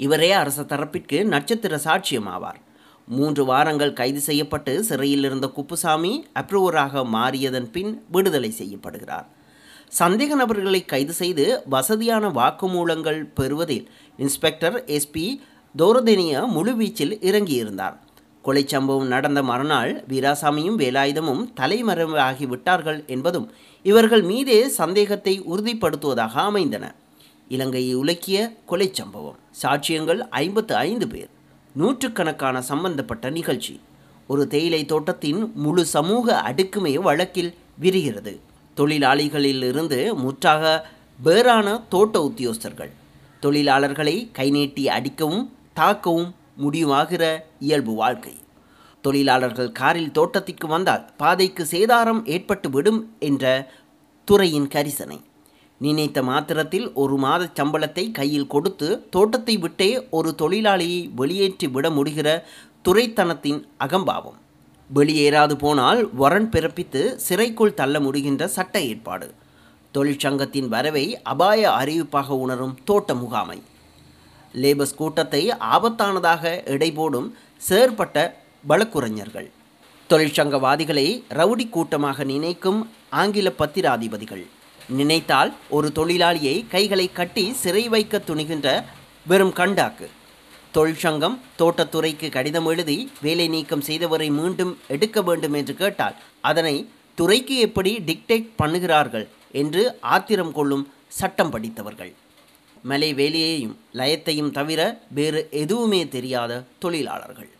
[0.00, 2.60] இவரே அரசு தரப்பிற்கு நட்சத்திர சாட்சியம் ஆவார்.
[3.16, 9.26] மூன்று வாரங்கள் கைது செய்யப்பட்டு சிறையில் இருந்த குப்புசாமி அப்ரூவராக மாறியதன் பின் விடுதலை செய்யப்படுகிறார்.
[9.92, 15.38] சந்தேக நபர்களை கைது செய்து வசதியான வாக்குமூலங்கள் பெறுவதில் இன்ஸ்பெக்டர் எஸ்பி
[15.78, 17.96] தோரதேனிய முழுவீச்சில் இறங்கியிருந்தார்.
[18.42, 26.94] கொலை சம்பவம் நடந்த மறுநாள் வீராசாமியும் வேலாயுதமும் தலைமறைவாகி விட்டார்கள் என்பதும் இவர்கள் மீதே சந்தேகத்தை உறுதிப்படுத்துவதாக அமைந்தன.
[27.48, 29.38] இலங்கை உலக்கிய கொலை சம்பவம்.
[29.62, 31.28] சாட்சியங்கள் ஐம்பத்து ஐந்து பேர்.
[31.74, 33.80] நூற்றுக்கணக்கான சம்பந்தப்பட்ட நிகழ்ச்சி.
[34.26, 38.40] ஒரு தேயிலை தோட்டத்தின் முழு சமூக அடுக்குமே வழக்கில் விரிகிறது.
[38.76, 40.88] தொழிலாளிகளிலிருந்து முற்றாக
[41.22, 42.92] வேறான தோட்ட உத்தியோகஸ்தர்கள்.
[43.42, 46.28] தொழிலாளர்களை கைநீட்டி அடிக்கவும் தாக்கவும்
[46.64, 47.24] முடிவாகிற
[47.60, 48.34] இயல்பு வாழ்க்கை.
[49.04, 53.44] தொழிலாளர்கள் காரில் தோட்டத்திற்கு வந்தால் பாதைக்கு சேதாரம் ஏற்பட்டு விடும் என்ற
[54.24, 55.18] துறையின் கரிசனை.
[55.78, 62.28] நினைத்த மாத்திரத்தில் ஒரு மாத சம்பளத்தை கையில் கொடுத்து தோட்டத்தை விட்டே ஒரு தொழிலாளியை வெளியேற்றி விட முடிகிற
[62.88, 64.38] துறைத்தனத்தின் அகம்பாவம்.
[64.94, 69.34] வெளியேறாது போனால் வரன் பிறப்பித்து சிறைக்குள் தள்ள முடிகின்ற சட்ட ஏற்பாடு.
[69.94, 73.62] தொழிற்சங்கத்தின் வரவை அபாய அறிவிப்பாக உணரும் தோட்ட முகாமை.
[74.54, 77.32] லேபர்ஸ் கூட்டத்தை ஆபத்தானதாக எடைபோடும்
[77.68, 78.32] செயற்பட்ட
[78.68, 79.50] வழக்குரைஞர்கள்.
[80.10, 84.46] தொழிற்சங்கவாதிகளை ரவுடி கூட்டமாக நினைக்கும் ஆங்கில பத்திராதிபதிகள்.
[84.88, 88.82] நினைத்தால் ஒரு தொழிலாளியை கைகளை கட்டி சிறை வைக்க துணிகின்ற
[89.26, 90.08] வெறும் கண்டாக்கு.
[90.76, 96.16] தொழிற்சங்கம் தோட்டத்துறைக்கு கடிதம் எழுதி வேலை நீக்கம் செய்தவரை மீண்டும் எடுக்க வேண்டும் என்று கேட்டால்
[96.50, 96.74] அதனை
[97.18, 99.26] துறைக்கு எப்படி டிக்டேட் பண்ணுகிறார்கள்
[99.60, 99.82] என்று
[100.14, 100.82] ஆத்திரம் கொள்ளும்
[101.18, 102.10] சட்டம் படித்தவர்கள்.
[102.90, 104.80] மலை வேலையையும் லயத்தையும் தவிர
[105.18, 107.50] வேறு எதுவுமே தெரியாத தொழிலாளர்கள்.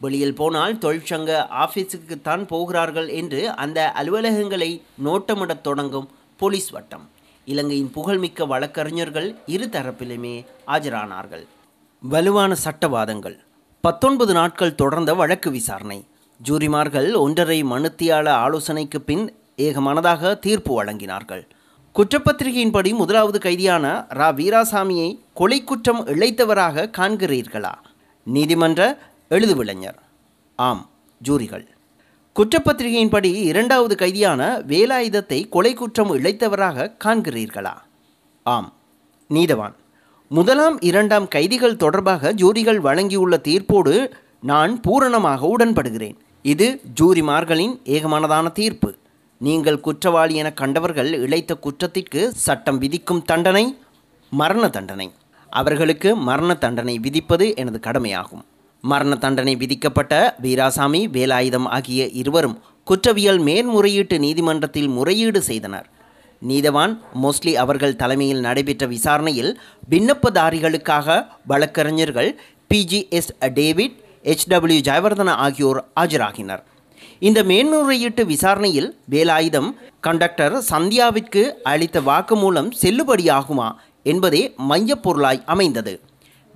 [0.00, 1.30] வெளியில் போனால் தொழிற்சங்க
[1.64, 4.70] ஆஃபீஸுக்குத்தான் போகிறார்கள் என்று அந்த அலுவலகங்களை
[5.06, 6.08] நோட்டமிடத் தொடங்கும்
[6.42, 7.06] போலீஸ் வட்டம்.
[7.44, 10.34] இலங்கையின் புகழ்மிக்க வழக்கறிஞர்கள் இரு தரப்பிலுமே
[10.66, 11.46] ஆஜரானார்கள்.
[12.00, 13.38] வலுவான சட்டவாதங்கள்.
[13.80, 16.06] பத்தொன்பது நாட்கள் தொடர்ந்த வழக்கு விசாரணை.
[16.48, 21.48] ஜூரிமார்கள் ஒன்றரை மனுத்தியாள ஆலோசனைக்கு பின் ஏகமனதாக தீர்ப்பு வழங்கினார்கள்.
[21.94, 24.32] குற்றப்பத்திரிகையின்படி முதலாவது கைதியான ரா.
[24.34, 27.74] வீராசாமியை கொலை குற்றம் இழைத்தவராக காண்கிறீர்களா?
[28.24, 29.98] நீதிமன்ற எழுதுவிளைஞர்.
[30.56, 30.90] ஆம்
[31.28, 31.66] ஜூரிகள்.
[32.34, 37.74] குற்றப்பத்திரிகையின்படி இரண்டாவது கைதியான வேலாயுதத்தை கொலை குற்றம் இழைத்தவராக காண்கிறீர்களா?
[38.42, 38.72] ஆம்
[39.30, 39.74] நீதவான்.
[40.36, 44.12] முதலாம் இரண்டாம் கைதிகள் தொடர்பாக ஜூரிகள் வழங்கியுள்ள தீர்ப்போடு
[44.50, 46.16] நான் பூரணமாக உடன்படுகிறேன்.
[46.42, 46.66] இது
[47.00, 48.90] ஜூரிமார்களின் ஏகமானதான தீர்ப்பு.
[49.40, 53.64] நீங்கள் குற்றவாளி என கண்டவர்கள் இழைத்த குற்றத்திற்கு சட்டம் விதிக்கும் தண்டனை
[54.32, 55.08] மரண தண்டனை.
[55.52, 58.44] அவர்களுக்கு மரண தண்டனை விதிப்பது எனது கடமையாகும்.
[58.80, 65.88] மரண தண்டனை விதிக்கப்பட்ட வீராசாமி வேலாயுதம் ஆகிய இருவரும் குற்றவியல் மேன்முறையீட்டு நீதிமன்றத்தில் முறையீடு செய்தனர்.
[66.46, 72.40] நீதவான் மோஸ்ட்லி அவர்கள் தலைமையில் நடைபெற்ற விசாரணையில் விண்ணப்பதாரிகளுக்காக வழக்கறிஞர்கள்
[72.74, 76.62] பிஜிஎஸ் டேவிட் எச்டபிள்யூ ஜெயவர்தன ஆகியோர் ஆஜராகினர்.
[77.18, 79.70] இந்த மேன்முறையீட்டு விசாரணையில் வேலாயுதம்
[80.00, 83.72] கண்டக்டர் சந்தியாவிற்கு அளித்த வாக்குமூலம் செல்லுபடியாகுமா
[84.02, 86.00] என்பதே மையப்பொருளாய் அமைந்தது.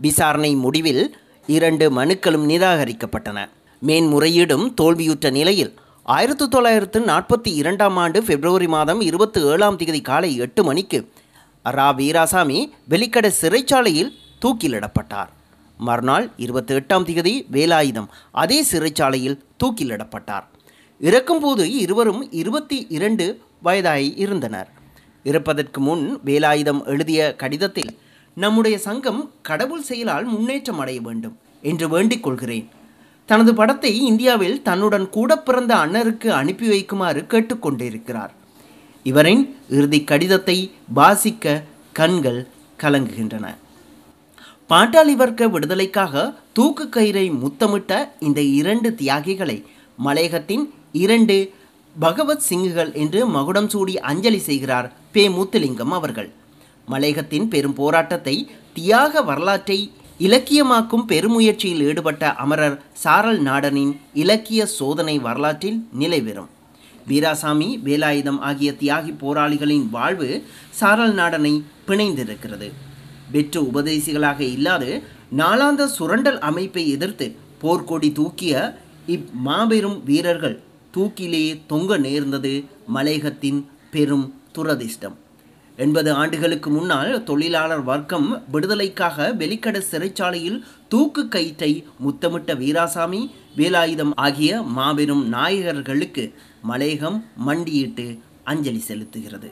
[0.01, 1.17] விசாரணை முடிவில்
[1.47, 3.49] இரண்டு மனுக்களும் நிராகரிக்கப்பட்டன.
[3.87, 10.65] மேன்முறையீடும் தோல்வியுற்ற நிலையில் ஆயிரத்தி தொள்ளாயிரத்து நாற்பத்தி இரண்டாம் ஆண்டு பிப்ரவரி மாதம் இருபத்தி ஏழாம் தேதி காலை எட்டு
[10.65, 10.99] மணிக்கு
[11.65, 11.87] ரா.
[11.99, 14.11] வீராசாமி வெலிக்கடை சிறைச்சாலையில்
[14.45, 15.29] தூக்கிலிடப்பட்டார்.
[15.79, 20.45] மறுநாள் இருபத்தி எட்டாம் தேதி வேலாயுதம் அதே சிறைச்சாலையில் தூக்கிலிடப்பட்டார்.
[20.99, 24.69] இறக்கும்போது இருவரும் இருபத்தி இரண்டு வயதாகி இருந்தனர்.
[25.25, 27.99] இறப்பதற்கு முன் வேலாயுதம் எழுதிய கடிதத்தில்
[28.35, 32.69] நம்முடைய சங்கம் கடவுள் செயலால் முன்னேற்றம் அடைய வேண்டும் என்று வேண்டிக் கொள்கிறேன்.
[33.29, 38.33] தனது படத்தை இந்தியாவில் தன்னுடன் கூட பிறந்த அண்ணருக்கு அனுப்பி வைக்குமாறு கேட்டுக்கொண்டிருக்கிறார்.
[39.03, 42.49] இவரின் இறுதி கடிதத்தை வாசிக்க கண்கள்
[42.83, 43.47] கலங்குகின்றன.
[44.69, 49.65] பாட்டாளி வர்க்க விடுதலைக்காக தூக்கு கயிறை முத்தமிட்ட இந்த இரண்டு தியாகிகளை
[50.05, 51.37] மலையகத்தின் இரண்டு
[51.99, 56.31] பகவத் சிங்குகள் என்று மகுடம் சூடி அஞ்சலி செய்கிறார் பே முத்துலிங்கம் அவர்கள்.
[56.89, 59.93] மலையகத்தின் பெரும் போராட்டத்தை தியாக வரலாற்றை
[60.25, 66.51] இலக்கியமாக்கும் பெருமுயற்சியில் ஈடுபட்ட அமரர் சாரல் நாடனின் இலக்கிய சோதனை வரலாற்றில் நிலைபெறும்
[67.09, 70.29] வீராசாமி வேலாயுதம் ஆகிய தியாகி போராளிகளின் வாழ்வு
[70.71, 71.55] சாரல் நாடனை
[71.87, 72.69] பிணைந்திருக்கிறது.
[73.33, 74.91] வெற்று உபதேசிகளாக இல்லாது
[75.37, 77.29] நாளாந்த சுரண்டல் அமைப்பை எதிர்த்து
[77.63, 78.55] போர்க்கொடி தூக்கிய
[79.17, 80.59] இம்மாபெரும் வீரர்கள்
[80.97, 82.55] தூக்கிலே தொங்க நேர்ந்தது
[82.95, 84.27] மலையகத்தின் பெரும்
[84.59, 85.17] துரதிர்ஷ்டம்.
[85.83, 91.73] எண்பது ஆண்டுகளுக்கு முன்னால் தொழிலாளர் வர்க்கம் விடுதலைக்காக வெளிக்கட சிறைச்சாலையில் தூக்கு கயிற்றை
[92.05, 93.23] முத்தமிட்ட வீராசாமி
[93.57, 96.27] வேலாயுதம் ஆகிய மாபெரும் நாயகர்களுக்கு
[96.71, 97.19] மலையகம்
[97.49, 98.07] மண்டியிட்டு
[98.45, 99.51] அஞ்சலி செலுத்துகிறது.